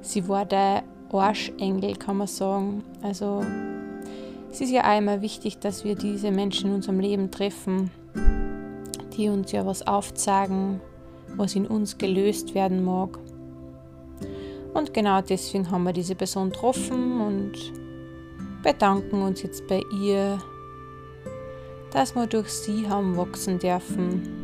Sie 0.00 0.28
war 0.28 0.44
der 0.44 0.84
Arschengel, 1.10 1.96
kann 1.96 2.18
man 2.18 2.28
sagen. 2.28 2.84
Also 3.02 3.44
es 4.52 4.60
ist 4.60 4.70
ja 4.70 4.88
auch 4.88 4.96
immer 4.96 5.20
wichtig, 5.20 5.58
dass 5.58 5.82
wir 5.82 5.96
diese 5.96 6.30
Menschen 6.30 6.70
in 6.70 6.76
unserem 6.76 7.00
Leben 7.00 7.32
treffen, 7.32 7.90
die 9.16 9.28
uns 9.28 9.50
ja 9.50 9.66
was 9.66 9.84
aufzeigen, 9.84 10.80
was 11.36 11.56
in 11.56 11.66
uns 11.66 11.98
gelöst 11.98 12.54
werden 12.54 12.84
mag. 12.84 13.18
Und 14.72 14.94
genau 14.94 15.20
deswegen 15.20 15.68
haben 15.72 15.82
wir 15.82 15.92
diese 15.92 16.14
Person 16.14 16.50
getroffen 16.50 17.20
und 17.20 17.72
bedanken 18.62 19.20
uns 19.22 19.42
jetzt 19.42 19.66
bei 19.66 19.82
ihr, 20.00 20.38
dass 21.90 22.14
wir 22.14 22.28
durch 22.28 22.50
sie 22.50 22.88
haben 22.88 23.16
wachsen 23.16 23.58
dürfen. 23.58 24.41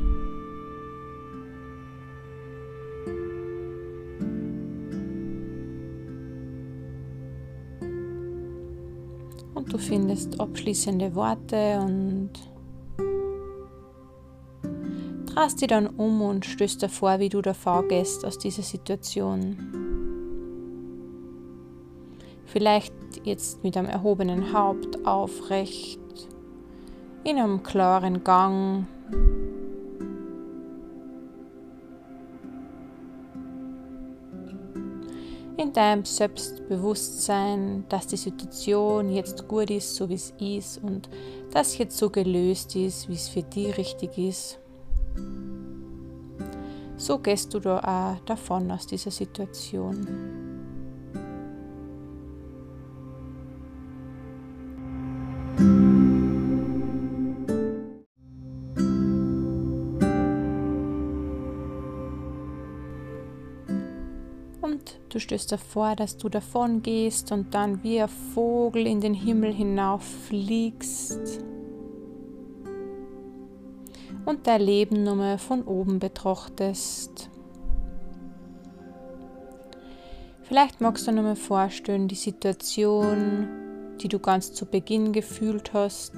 Du 9.68 9.76
findest 9.76 10.40
abschließende 10.40 11.14
Worte 11.14 11.78
und 11.80 12.30
drehst 15.26 15.60
dich 15.60 15.68
dann 15.68 15.86
um 15.86 16.22
und 16.22 16.46
stößt 16.46 16.82
dir 16.82 16.88
vor, 16.88 17.20
wie 17.20 17.28
du 17.28 17.42
davor 17.42 17.86
gehst 17.86 18.24
aus 18.24 18.38
dieser 18.38 18.62
Situation. 18.62 19.56
Vielleicht 22.46 22.94
jetzt 23.24 23.62
mit 23.62 23.76
einem 23.76 23.88
erhobenen 23.88 24.52
Haupt 24.54 25.06
aufrecht, 25.06 26.00
in 27.24 27.36
einem 27.36 27.62
klaren 27.62 28.24
Gang. 28.24 28.86
Deinem 35.78 36.04
Selbstbewusstsein, 36.04 37.84
dass 37.88 38.08
die 38.08 38.16
Situation 38.16 39.12
jetzt 39.12 39.46
gut 39.46 39.70
ist, 39.70 39.94
so 39.94 40.08
wie 40.08 40.14
es 40.14 40.34
ist 40.40 40.82
und 40.82 41.08
dass 41.52 41.78
jetzt 41.78 41.96
so 41.96 42.10
gelöst 42.10 42.74
ist, 42.74 43.08
wie 43.08 43.14
es 43.14 43.28
für 43.28 43.44
dich 43.44 43.78
richtig 43.78 44.18
ist. 44.18 44.58
So 46.96 47.18
gehst 47.18 47.54
du 47.54 47.60
da 47.60 47.78
auch 47.78 48.24
davon 48.24 48.68
aus 48.72 48.88
dieser 48.88 49.12
Situation. 49.12 50.37
Du 65.18 65.22
stößt 65.22 65.50
davor, 65.50 65.96
dass 65.96 66.16
du 66.16 66.28
davon 66.28 66.80
gehst 66.80 67.32
und 67.32 67.52
dann 67.52 67.82
wie 67.82 68.00
ein 68.00 68.08
Vogel 68.08 68.86
in 68.86 69.00
den 69.00 69.14
Himmel 69.14 69.52
hinauf 69.52 70.04
fliegst 70.04 71.42
und 74.24 74.46
dein 74.46 74.60
Leben 74.60 75.02
nur 75.02 75.16
mal 75.16 75.38
von 75.38 75.64
oben 75.64 75.98
betrachtest. 75.98 77.30
Vielleicht 80.42 80.80
magst 80.80 81.08
du 81.08 81.10
nur 81.10 81.24
mal 81.24 81.34
vorstellen, 81.34 82.06
die 82.06 82.14
Situation, 82.14 83.48
die 84.00 84.06
du 84.06 84.20
ganz 84.20 84.52
zu 84.52 84.66
Beginn 84.66 85.12
gefühlt 85.12 85.72
hast, 85.72 86.12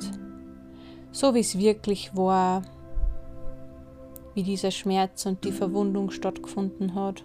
so 1.10 1.34
wie 1.34 1.40
es 1.40 1.56
wirklich 1.56 2.14
war, 2.14 2.60
wie 4.34 4.42
dieser 4.42 4.70
Schmerz 4.70 5.24
und 5.24 5.42
die 5.44 5.52
Verwundung 5.52 6.10
stattgefunden 6.10 6.94
hat. 6.94 7.24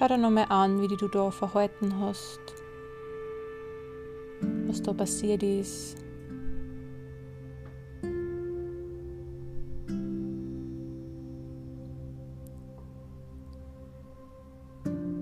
Schau 0.00 0.08
dir 0.08 0.18
nochmal 0.18 0.46
an, 0.48 0.80
wie 0.80 0.88
du 0.88 1.06
da 1.06 1.30
verhalten 1.30 2.00
hast 2.00 2.40
was 4.70 4.82
da 4.82 4.92
passiert 4.92 5.42
ist. 5.42 5.96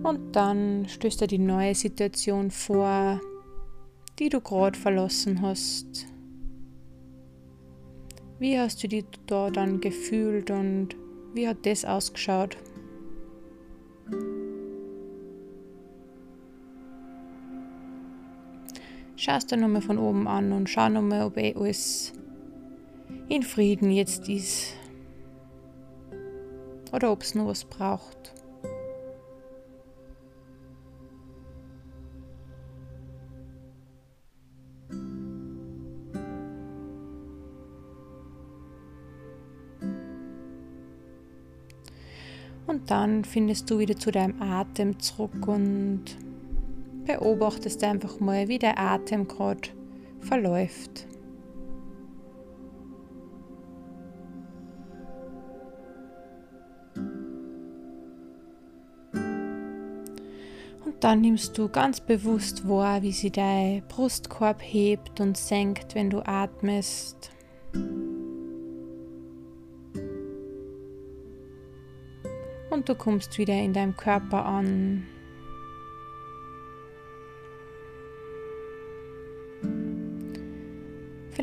Und 0.03 0.33
dann 0.33 0.87
stößt 0.89 1.23
dir 1.23 1.27
die 1.27 1.39
neue 1.39 1.75
Situation 1.75 2.51
vor, 2.51 3.21
die 4.19 4.29
du 4.29 4.41
gerade 4.41 4.79
verlassen 4.79 5.43
hast. 5.43 6.07
Wie 8.39 8.59
hast 8.59 8.83
du 8.83 8.89
dich 8.89 9.05
da 9.27 9.51
dann 9.51 9.81
gefühlt 9.81 10.51
und 10.51 10.95
wie 11.35 11.49
hat 11.49 11.67
das 11.67 11.85
ausgeschaut? 11.85 12.57
Schau 19.29 19.37
es 19.37 19.45
dir 19.45 19.59
nochmal 19.59 19.83
von 19.83 19.99
oben 19.99 20.27
an 20.27 20.53
und 20.53 20.71
schau 20.71 20.89
nochmal, 20.89 21.27
ob 21.27 21.37
eh 21.37 21.55
alles 21.55 22.15
in 23.29 23.43
Frieden 23.43 23.91
jetzt 23.91 24.27
ist. 24.27 24.73
Oder 26.95 27.13
ob 27.13 27.21
es 27.21 27.35
noch 27.35 27.47
was 27.47 27.67
braucht. 27.67 28.33
Und 42.67 42.91
dann 42.91 43.27
findest 43.27 43.69
du 43.69 43.79
wieder 43.79 43.99
zu 43.99 44.11
deinem 44.11 44.41
Atem 44.41 44.99
zurück 44.99 45.47
und 45.47 46.17
beobachtest 47.09 47.83
einfach 47.85 48.21
mal, 48.21 48.49
wie 48.49 48.59
der 48.59 48.79
Atem 48.79 49.27
gerade 49.27 49.71
verläuft. 50.21 51.07
Und 60.85 61.03
dann 61.03 61.23
nimmst 61.23 61.57
du 61.57 61.71
ganz 61.71 62.01
bewusst 62.01 62.69
wahr, 62.69 63.01
wie 63.01 63.13
sie 63.13 63.31
dein 63.31 63.83
Brustkorb 63.89 64.61
hebt 64.61 65.19
und 65.19 65.39
senkt, 65.39 65.95
wenn 65.95 66.11
du 66.11 66.21
atmest. 66.27 67.31
Und 72.71 72.87
du 72.87 72.95
kommst 72.95 73.39
wieder 73.39 73.55
in 73.55 73.73
deinem 73.73 73.97
Körper 73.97 74.45
an. 74.45 75.07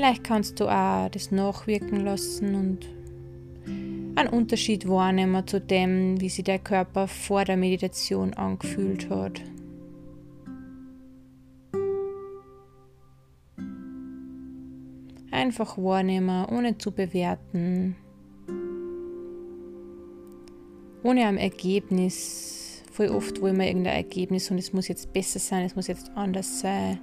Vielleicht 0.05 0.23
kannst 0.23 0.59
du 0.59 0.67
auch 0.67 1.09
das 1.09 1.31
nachwirken 1.31 2.01
lassen 2.01 2.53
und 2.53 2.85
einen 4.15 4.29
Unterschied 4.29 4.87
wahrnehmen 4.87 5.47
zu 5.47 5.59
dem, 5.59 6.21
wie 6.21 6.29
sich 6.29 6.43
der 6.43 6.59
Körper 6.59 7.07
vor 7.07 7.43
der 7.43 7.57
Meditation 7.57 8.35
angefühlt 8.35 9.09
hat. 9.09 9.41
Einfach 15.31 15.75
wahrnehmen, 15.75 16.45
ohne 16.51 16.77
zu 16.77 16.91
bewerten, 16.91 17.95
ohne 21.01 21.25
ein 21.25 21.39
Ergebnis. 21.39 22.83
Voll 22.91 23.07
oft 23.07 23.41
wollen 23.41 23.57
wir 23.57 23.65
irgendein 23.65 23.95
Ergebnis 23.95 24.51
und 24.51 24.59
es 24.59 24.71
muss 24.71 24.87
jetzt 24.87 25.11
besser 25.13 25.39
sein, 25.39 25.65
es 25.65 25.75
muss 25.75 25.87
jetzt 25.87 26.11
anders 26.13 26.59
sein. 26.59 26.99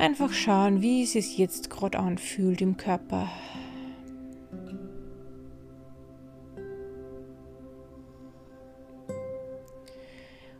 Einfach 0.00 0.32
schauen, 0.32 0.80
wie 0.80 1.02
es 1.02 1.12
sich 1.12 1.36
jetzt 1.36 1.68
gerade 1.68 1.98
anfühlt 1.98 2.62
im 2.62 2.78
Körper. 2.78 3.28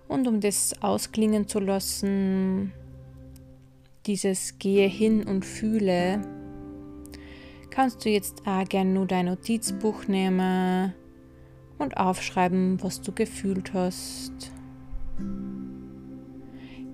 Und 0.09 0.29
um 0.29 0.43
das 0.43 0.75
ausklingen 0.83 1.49
zu 1.49 1.59
lassen, 1.59 2.75
dieses 4.05 4.59
Gehe 4.59 4.87
hin 4.87 5.25
und 5.25 5.47
fühle, 5.47 6.21
kannst 7.71 8.05
du 8.05 8.11
jetzt 8.11 8.47
auch 8.47 8.69
gerne 8.69 8.91
nur 8.91 9.07
dein 9.07 9.25
Notizbuch 9.25 10.07
nehmen 10.07 10.93
und 11.79 11.97
aufschreiben, 11.97 12.83
was 12.83 13.01
du 13.01 13.11
gefühlt 13.13 13.73
hast. 13.73 14.53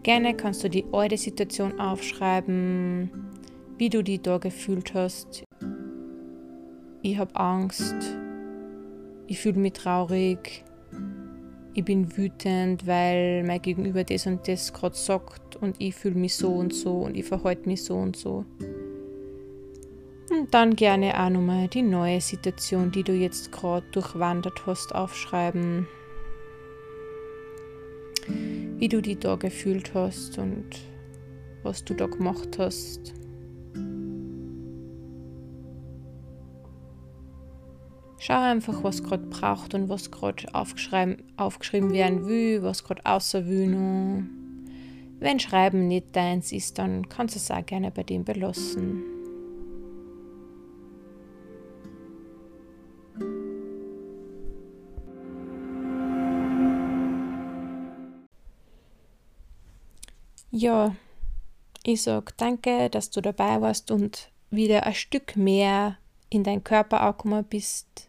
Gerne 0.06 0.36
kannst 0.36 0.62
du 0.62 0.70
die 0.70 0.84
alte 0.92 1.16
Situation 1.16 1.80
aufschreiben, 1.80 3.10
wie 3.76 3.88
du 3.88 4.04
die 4.04 4.22
da 4.22 4.38
gefühlt 4.38 4.94
hast. 4.94 5.42
Ich 7.02 7.18
habe 7.18 7.34
Angst, 7.34 8.16
ich 9.26 9.40
fühle 9.40 9.58
mich 9.58 9.72
traurig, 9.72 10.62
ich 11.74 11.84
bin 11.84 12.16
wütend, 12.16 12.86
weil 12.86 13.42
mein 13.42 13.60
Gegenüber 13.60 14.04
das 14.04 14.28
und 14.28 14.46
das 14.46 14.72
gerade 14.72 14.94
sagt 14.94 15.56
und 15.56 15.74
ich 15.80 15.96
fühle 15.96 16.14
mich 16.14 16.36
so 16.36 16.52
und 16.52 16.72
so 16.72 17.00
und 17.00 17.16
ich 17.16 17.24
verhalte 17.24 17.68
mich 17.68 17.82
so 17.82 17.96
und 17.96 18.14
so. 18.14 18.44
Und 20.30 20.54
dann 20.54 20.76
gerne 20.76 21.20
auch 21.20 21.30
nochmal 21.30 21.66
die 21.66 21.82
neue 21.82 22.20
Situation, 22.20 22.92
die 22.92 23.02
du 23.02 23.12
jetzt 23.12 23.50
gerade 23.50 23.84
durchwandert 23.90 24.68
hast, 24.68 24.94
aufschreiben 24.94 25.88
wie 28.78 28.88
du 28.88 29.00
dich 29.00 29.18
da 29.18 29.36
gefühlt 29.36 29.94
hast 29.94 30.38
und 30.38 30.64
was 31.62 31.84
du 31.84 31.94
da 31.94 32.06
gemacht 32.06 32.58
hast. 32.58 33.14
Schau 38.18 38.40
einfach, 38.40 38.82
was 38.82 39.02
gerade 39.02 39.26
braucht 39.26 39.74
und 39.74 39.88
was 39.88 40.10
gerade 40.10 40.52
aufgeschrieben, 40.52 41.22
aufgeschrieben 41.36 41.92
werden 41.92 42.26
will, 42.26 42.62
was 42.62 42.82
gerade 42.82 43.04
außer 43.04 43.46
will. 43.46 44.24
Wenn 45.18 45.38
Schreiben 45.38 45.86
nicht 45.86 46.14
deins 46.16 46.52
ist, 46.52 46.78
dann 46.78 47.08
kannst 47.08 47.34
du 47.34 47.38
es 47.38 47.50
auch 47.50 47.64
gerne 47.64 47.90
bei 47.90 48.02
dem 48.02 48.24
belassen. 48.24 49.15
Ja, 60.58 60.96
ich 61.82 62.00
sag 62.00 62.34
danke, 62.38 62.88
dass 62.88 63.10
du 63.10 63.20
dabei 63.20 63.60
warst 63.60 63.90
und 63.90 64.30
wieder 64.50 64.86
ein 64.86 64.94
Stück 64.94 65.36
mehr 65.36 65.98
in 66.30 66.44
deinen 66.44 66.64
Körper 66.64 67.02
angekommen 67.02 67.44
bist, 67.44 68.08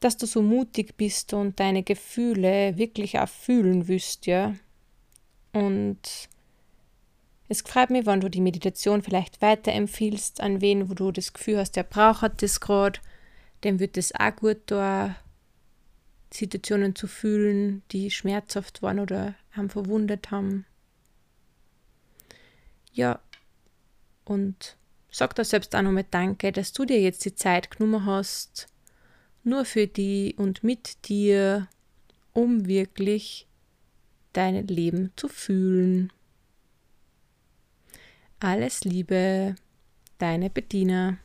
dass 0.00 0.18
du 0.18 0.26
so 0.26 0.42
mutig 0.42 0.98
bist 0.98 1.32
und 1.32 1.58
deine 1.58 1.84
Gefühle 1.84 2.76
wirklich 2.76 3.18
auch 3.18 3.30
fühlen 3.30 3.88
willst, 3.88 4.26
ja. 4.26 4.56
Und 5.54 6.28
es 7.48 7.62
freut 7.62 7.88
mich, 7.88 8.04
wenn 8.04 8.20
du 8.20 8.28
die 8.28 8.42
Meditation 8.42 9.00
vielleicht 9.00 9.40
weiterempfiehlst 9.40 10.42
an 10.42 10.60
wen, 10.60 10.90
wo 10.90 10.92
du 10.92 11.12
das 11.12 11.32
Gefühl 11.32 11.60
hast, 11.60 11.76
der 11.76 11.84
braucht 11.84 12.42
das 12.42 12.60
gerade, 12.60 13.00
dem 13.64 13.80
wird 13.80 13.96
es 13.96 14.14
auch 14.14 14.36
gut 14.36 14.60
da, 14.66 15.16
Situationen 16.30 16.94
zu 16.94 17.06
fühlen, 17.06 17.82
die 17.90 18.10
schmerzhaft 18.10 18.82
waren 18.82 18.98
oder 18.98 19.34
haben 19.52 19.70
verwundet 19.70 20.30
haben. 20.30 20.66
Ja, 22.94 23.20
und 24.24 24.76
sag 25.10 25.34
da 25.34 25.44
selbst 25.44 25.74
auch 25.74 25.82
nochmal 25.82 26.06
Danke, 26.10 26.52
dass 26.52 26.72
du 26.72 26.84
dir 26.84 27.00
jetzt 27.00 27.24
die 27.24 27.34
Zeit 27.34 27.70
genommen 27.70 28.06
hast, 28.06 28.68
nur 29.42 29.64
für 29.64 29.86
die 29.86 30.34
und 30.38 30.62
mit 30.62 31.08
dir, 31.08 31.68
um 32.32 32.66
wirklich 32.66 33.46
dein 34.32 34.66
Leben 34.66 35.12
zu 35.16 35.28
fühlen. 35.28 36.12
Alles 38.40 38.84
Liebe, 38.84 39.56
deine 40.18 40.50
Bettina. 40.50 41.18